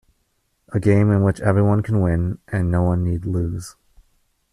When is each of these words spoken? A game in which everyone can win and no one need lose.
A 0.69 0.79
game 0.79 1.11
in 1.11 1.21
which 1.21 1.41
everyone 1.41 1.83
can 1.83 2.01
win 2.01 2.39
and 2.47 2.71
no 2.71 2.81
one 2.81 3.03
need 3.03 3.23
lose. 3.23 3.75